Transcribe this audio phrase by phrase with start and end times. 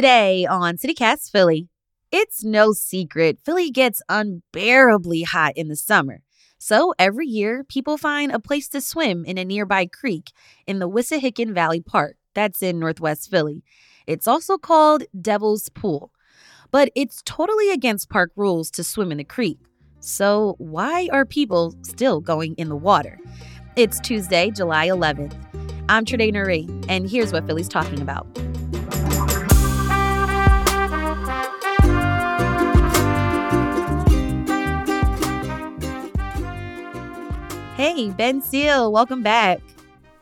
[0.00, 1.68] Today on CityCast Philly,
[2.10, 6.22] it's no secret Philly gets unbearably hot in the summer.
[6.56, 10.32] So every year, people find a place to swim in a nearby creek
[10.66, 12.16] in the Wissahickon Valley Park.
[12.34, 13.62] That's in Northwest Philly.
[14.06, 16.12] It's also called Devil's Pool.
[16.70, 19.58] But it's totally against park rules to swim in the creek.
[19.98, 23.18] So why are people still going in the water?
[23.76, 25.36] It's Tuesday, July 11th.
[25.90, 28.26] I'm Trenae Nuri, and here's what Philly's talking about.
[37.80, 39.58] Hey, Ben Seal, welcome back.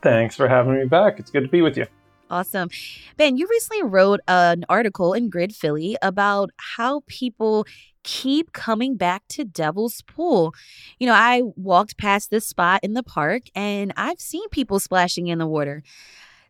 [0.00, 1.18] Thanks for having me back.
[1.18, 1.86] It's good to be with you.
[2.30, 2.70] Awesome.
[3.16, 7.66] Ben, you recently wrote an article in Grid Philly about how people
[8.04, 10.54] keep coming back to Devil's Pool.
[11.00, 15.26] You know, I walked past this spot in the park and I've seen people splashing
[15.26, 15.82] in the water.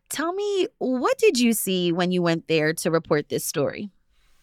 [0.09, 3.89] Tell me, what did you see when you went there to report this story?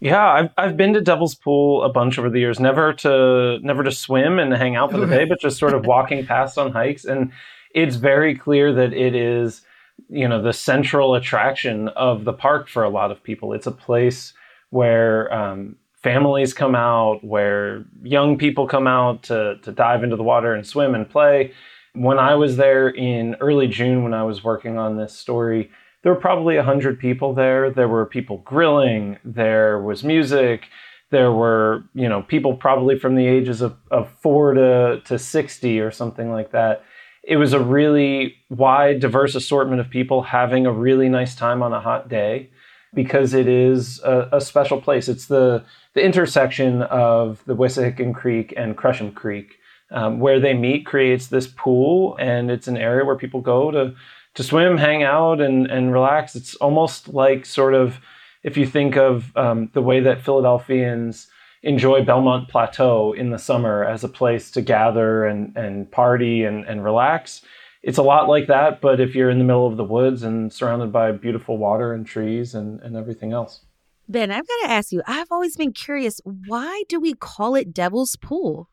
[0.01, 2.61] Yeah, I've I've been to Devil's Pool a bunch over the years.
[2.61, 5.87] Never to never to swim and hang out for the day, but just sort of
[5.87, 7.05] walking past on hikes.
[7.05, 7.33] And
[7.75, 9.63] it's very clear that it is,
[10.09, 13.55] you know, the central attraction of the park for a lot of people.
[13.55, 14.35] It's a place
[14.71, 20.23] where um, families come out, where young people come out to to dive into the
[20.23, 21.53] water and swim and play.
[21.95, 25.71] When I was there in early June, when I was working on this story
[26.07, 27.69] there were probably 100 people there.
[27.69, 30.69] There were people grilling, there was music,
[31.11, 35.81] there were, you know, people probably from the ages of, of 4 to, to 60
[35.81, 36.85] or something like that.
[37.25, 41.73] It was a really wide, diverse assortment of people having a really nice time on
[41.73, 42.51] a hot day
[42.95, 45.09] because it is a, a special place.
[45.09, 49.57] It's the, the intersection of the Wissahickon Creek and Cresheim Creek.
[49.93, 53.95] Um, where they meet creates this pool, and it's an area where people go to
[54.37, 56.37] to swim, hang out, and and relax.
[56.37, 57.99] It's almost like sort of
[58.43, 61.27] if you think of um, the way that Philadelphians
[61.63, 66.65] enjoy Belmont Plateau in the summer as a place to gather and and party and
[66.67, 67.43] and relax.
[67.83, 70.53] It's a lot like that, but if you're in the middle of the woods and
[70.53, 73.61] surrounded by beautiful water and trees and, and everything else.
[74.09, 77.73] Ben, I've got to ask you, I've always been curious, why do we call it
[77.73, 78.69] Devil's Pool?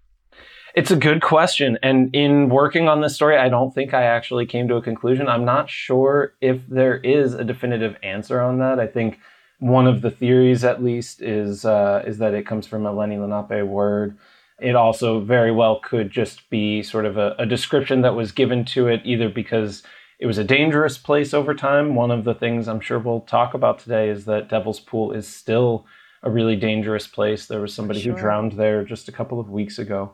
[0.76, 1.78] It's a good question.
[1.84, 5.28] And in working on this story, I don't think I actually came to a conclusion.
[5.28, 8.80] I'm not sure if there is a definitive answer on that.
[8.80, 9.20] I think
[9.60, 13.20] one of the theories, at least, is uh, is that it comes from a Lenni
[13.20, 14.18] Lenape word.
[14.60, 18.66] It also very well could just be sort of a, a description that was given
[18.66, 19.84] to it either because
[20.18, 21.94] it was a dangerous place over time.
[21.94, 25.28] One of the things I'm sure we'll talk about today is that Devil's Pool is
[25.28, 25.86] still
[26.24, 27.46] a really dangerous place.
[27.46, 28.14] There was somebody sure.
[28.14, 30.14] who drowned there just a couple of weeks ago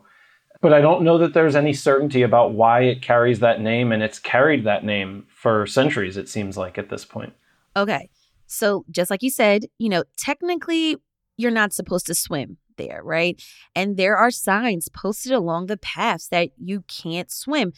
[0.60, 4.02] but I don't know that there's any certainty about why it carries that name, and
[4.02, 7.32] it's carried that name for centuries, it seems like at this point.
[7.76, 8.10] Okay.
[8.46, 10.96] So, just like you said, you know, technically,
[11.36, 13.40] you're not supposed to swim there, right?
[13.74, 17.72] And there are signs posted along the paths that you can't swim.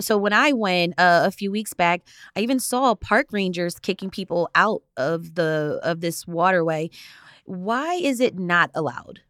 [0.00, 2.02] So, when I went uh, a few weeks back,
[2.36, 6.90] I even saw park rangers kicking people out of the of this waterway.
[7.44, 9.20] Why is it not allowed?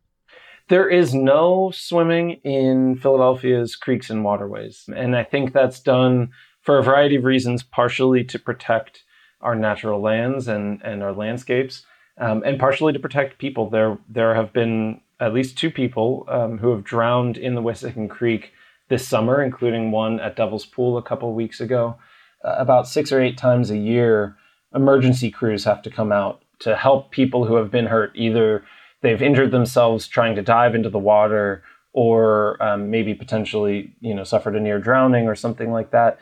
[0.68, 4.84] There is no swimming in Philadelphia's creeks and waterways.
[4.94, 6.30] And I think that's done
[6.60, 9.02] for a variety of reasons, partially to protect
[9.40, 11.86] our natural lands and, and our landscapes,
[12.18, 13.70] um, and partially to protect people.
[13.70, 18.10] There, there have been at least two people um, who have drowned in the Wissahickon
[18.10, 18.52] Creek
[18.88, 21.96] this summer, including one at Devil's Pool a couple weeks ago.
[22.44, 24.36] Uh, about six or eight times a year,
[24.74, 28.64] emergency crews have to come out to help people who have been hurt, either
[29.02, 34.24] they've injured themselves trying to dive into the water or um, maybe potentially you know
[34.24, 36.18] suffered a near drowning or something like that.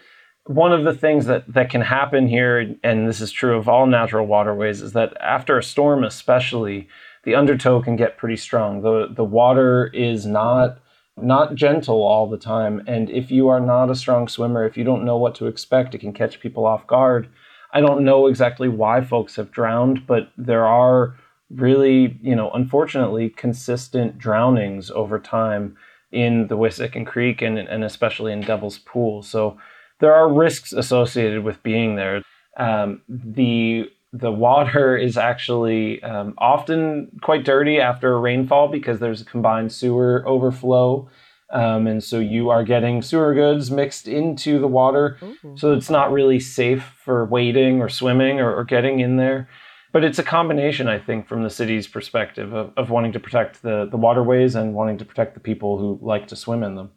[0.47, 3.86] One of the things that, that can happen here and this is true of all
[3.86, 6.88] natural waterways is that after a storm especially
[7.25, 8.82] the undertow can get pretty strong.
[8.82, 10.78] The, the water is not
[11.19, 14.84] not gentle all the time and if you are not a strong swimmer if you
[14.84, 17.28] don't know what to expect it can catch people off guard.
[17.72, 21.16] I don't know exactly why folks have drowned but there are
[21.51, 25.77] really, you know, unfortunately, consistent drownings over time
[26.13, 29.22] in the Wissahickon Creek and, and especially in Devil's Pool.
[29.22, 29.59] So
[30.01, 32.22] there are risks associated with being there.
[32.57, 39.21] Um, the the water is actually um, often quite dirty after a rainfall because there's
[39.21, 41.09] a combined sewer overflow.
[41.51, 45.16] Um, and so you are getting sewer goods mixed into the water.
[45.22, 45.57] Ooh.
[45.57, 49.49] So it's not really safe for wading or swimming or, or getting in there
[49.97, 53.63] but it's a combination, I think, from the city's perspective of, of wanting to protect
[53.63, 56.91] the, the waterways and wanting to protect the people who like to swim in them.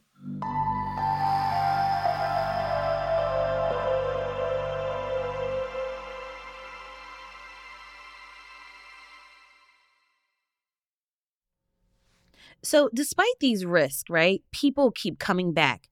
[12.62, 15.88] So, despite these risks, right, people keep coming back.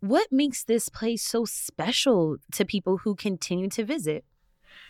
[0.00, 4.24] What makes this place so special to people who continue to visit?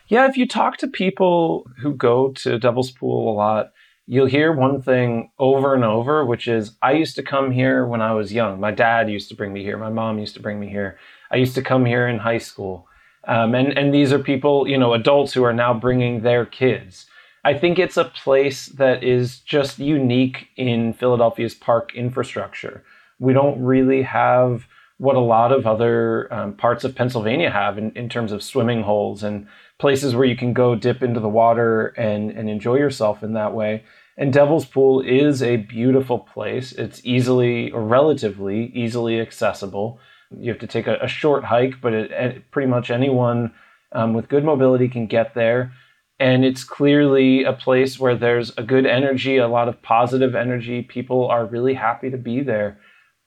[0.09, 3.73] Yeah, if you talk to people who go to Devil's Pool a lot,
[4.07, 8.01] you'll hear one thing over and over, which is I used to come here when
[8.01, 8.61] I was young.
[8.61, 9.77] My dad used to bring me here.
[9.77, 10.97] My mom used to bring me here.
[11.33, 12.87] I used to come here in high school.
[13.27, 17.07] Um, and, and these are people, you know, adults who are now bringing their kids.
[17.45, 22.85] I think it's a place that is just unique in Philadelphia's park infrastructure.
[23.19, 24.69] We don't really have
[24.99, 28.83] what a lot of other um, parts of Pennsylvania have in, in terms of swimming
[28.83, 29.47] holes and
[29.79, 33.53] places where you can go dip into the water and, and enjoy yourself in that
[33.53, 33.85] way.
[34.17, 36.73] And Devil's Pool is a beautiful place.
[36.73, 40.01] It's easily or relatively easily accessible.
[40.31, 43.53] You have to take a, a short hike, but it, it, pretty much anyone
[43.93, 45.73] um, with good mobility can get there.
[46.19, 50.81] And it's clearly a place where there's a good energy, a lot of positive energy.
[50.81, 52.79] People are really happy to be there.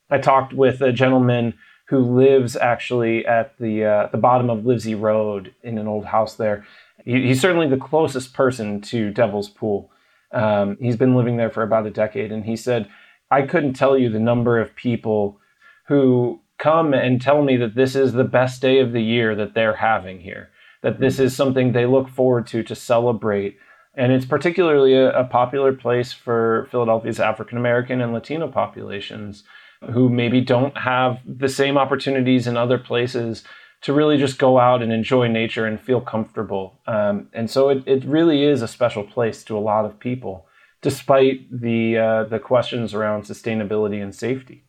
[0.09, 1.53] I talked with a gentleman
[1.89, 6.35] who lives actually at the uh, the bottom of Livezey Road in an old house
[6.35, 6.65] there.
[7.03, 9.91] He, he's certainly the closest person to Devil's Pool.
[10.31, 12.87] Um, he's been living there for about a decade, and he said,
[13.31, 15.39] "I couldn't tell you the number of people
[15.87, 19.55] who come and tell me that this is the best day of the year that
[19.55, 20.51] they're having here.
[20.83, 23.57] That this is something they look forward to to celebrate."
[23.95, 29.43] And it's particularly a, a popular place for Philadelphia's African American and Latino populations
[29.93, 33.43] who maybe don't have the same opportunities in other places
[33.81, 36.79] to really just go out and enjoy nature and feel comfortable.
[36.85, 40.47] Um, and so it, it really is a special place to a lot of people,
[40.81, 44.65] despite the uh, the questions around sustainability and safety.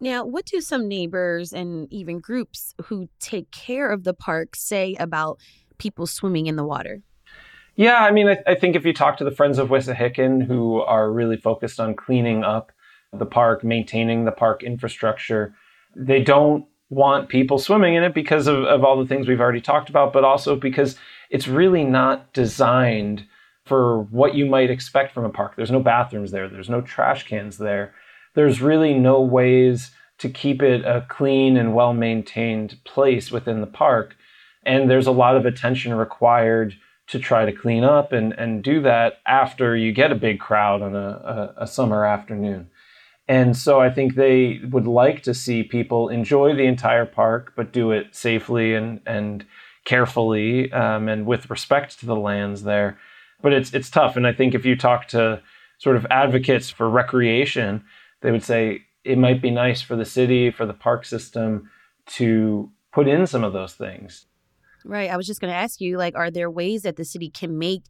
[0.00, 4.94] Now, what do some neighbors and even groups who take care of the park say
[4.98, 5.38] about
[5.78, 7.02] people swimming in the water?
[7.76, 10.80] Yeah, I mean, I, I think if you talk to the Friends of Wissahickon, who
[10.80, 12.72] are really focused on cleaning up
[13.18, 15.54] the park, maintaining the park infrastructure.
[15.94, 19.60] They don't want people swimming in it because of, of all the things we've already
[19.60, 20.96] talked about, but also because
[21.30, 23.26] it's really not designed
[23.64, 25.56] for what you might expect from a park.
[25.56, 27.94] There's no bathrooms there, there's no trash cans there.
[28.34, 33.66] There's really no ways to keep it a clean and well maintained place within the
[33.66, 34.16] park.
[34.64, 36.74] And there's a lot of attention required
[37.08, 40.82] to try to clean up and, and do that after you get a big crowd
[40.82, 41.08] on a,
[41.58, 42.68] a, a summer afternoon.
[43.28, 47.72] And so I think they would like to see people enjoy the entire park, but
[47.72, 49.44] do it safely and, and
[49.84, 52.98] carefully um, and with respect to the lands there.
[53.42, 54.16] But it's, it's tough.
[54.16, 55.42] And I think if you talk to
[55.78, 57.84] sort of advocates for recreation,
[58.22, 61.70] they would say it might be nice for the city, for the park system
[62.06, 64.26] to put in some of those things.
[64.84, 65.10] Right.
[65.10, 67.58] I was just going to ask you like, are there ways that the city can
[67.58, 67.82] make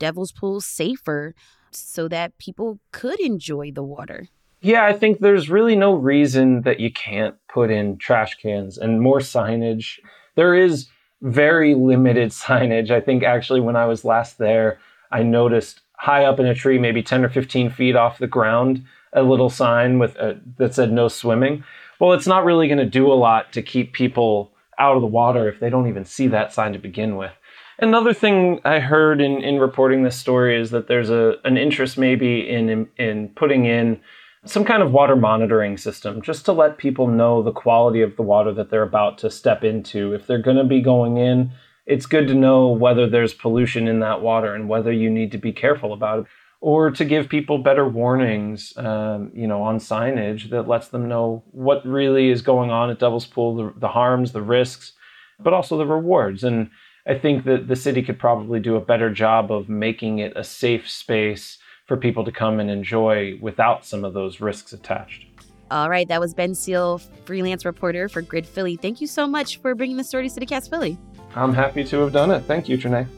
[0.00, 1.34] Devil's Pool safer
[1.70, 4.28] so that people could enjoy the water?
[4.62, 9.00] Yeah, I think there's really no reason that you can't put in trash cans and
[9.00, 9.98] more signage.
[10.36, 10.88] There is
[11.22, 12.90] very limited signage.
[12.90, 14.78] I think actually when I was last there,
[15.10, 18.84] I noticed high up in a tree, maybe 10 or 15 feet off the ground,
[19.12, 21.64] a little sign with a, that said no swimming.
[21.98, 25.06] Well, it's not really going to do a lot to keep people out of the
[25.06, 27.32] water if they don't even see that sign to begin with.
[27.78, 31.96] Another thing I heard in, in reporting this story is that there's a an interest
[31.96, 34.00] maybe in, in, in putting in
[34.44, 38.22] some kind of water monitoring system just to let people know the quality of the
[38.22, 40.14] water that they're about to step into.
[40.14, 41.52] If they're going to be going in,
[41.86, 45.38] it's good to know whether there's pollution in that water and whether you need to
[45.38, 46.26] be careful about it.
[46.62, 51.42] Or to give people better warnings, um, you know, on signage that lets them know
[51.52, 54.92] what really is going on at Devil's Pool, the, the harms, the risks,
[55.38, 56.44] but also the rewards.
[56.44, 56.70] And
[57.06, 60.44] I think that the city could probably do a better job of making it a
[60.44, 61.56] safe space
[61.90, 65.26] for people to come and enjoy without some of those risks attached.
[65.72, 68.76] All right, that was Ben Seal, freelance reporter for Grid Philly.
[68.76, 70.96] Thank you so much for bringing the story to CityCast Philly.
[71.34, 72.44] I'm happy to have done it.
[72.44, 73.08] Thank you, Trenae.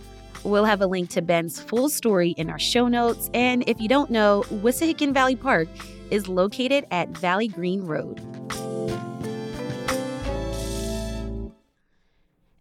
[0.42, 3.28] We'll have a link to Ben's full story in our show notes.
[3.34, 5.68] And if you don't know, Wissahickon Valley Park
[6.10, 8.22] is located at Valley Green Road.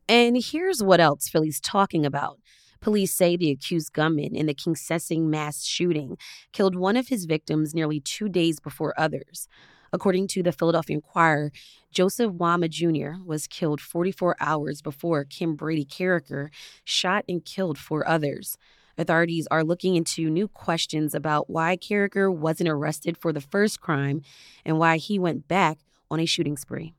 [0.10, 2.40] And here's what else Philly's talking about.
[2.81, 6.17] Police say the accused gunman in the Kingsessing mass shooting
[6.51, 9.47] killed one of his victims nearly two days before others.
[9.93, 11.51] According to the Philadelphia Inquirer,
[11.91, 13.23] Joseph Wamah Jr.
[13.23, 16.50] was killed 44 hours before Kimbrady Carriker
[16.83, 18.57] shot and killed four others.
[18.97, 24.21] Authorities are looking into new questions about why Carriker wasn't arrested for the first crime
[24.65, 25.77] and why he went back
[26.09, 26.95] on a shooting spree.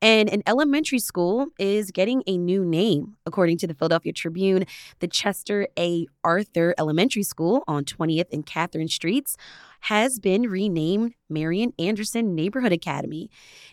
[0.00, 3.16] And an elementary school is getting a new name.
[3.26, 4.64] According to the Philadelphia Tribune,
[5.00, 6.06] the Chester A.
[6.22, 9.36] Arthur Elementary School on 20th and Catherine Streets
[9.80, 13.28] has been renamed Marian Anderson Neighborhood Academy.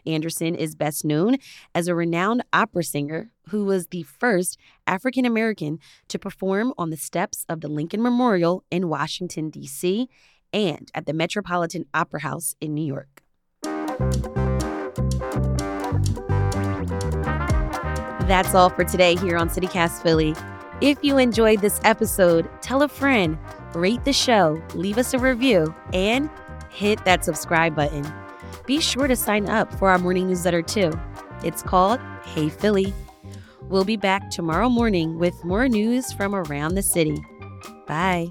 [0.06, 1.38] Anderson is best known
[1.76, 5.78] as a renowned opera singer who was the first African American
[6.08, 10.10] to perform on the steps of the Lincoln Memorial in Washington, D.C.,
[10.52, 13.22] and at the Metropolitan Opera House in New York.
[18.28, 20.36] That's all for today here on CityCast Philly.
[20.82, 23.38] If you enjoyed this episode, tell a friend,
[23.76, 26.28] rate the show, leave us a review, and
[26.72, 28.04] hit that subscribe button.
[28.66, 30.92] Be sure to sign up for our morning newsletter too.
[31.44, 32.96] It's called Hey Philly.
[33.62, 37.24] We'll be back tomorrow morning with more news from around the city.
[37.86, 38.30] Bye.